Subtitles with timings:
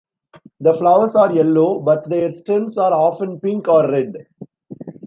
[0.59, 4.25] The flowers are yellow, but their stems are often pink or red.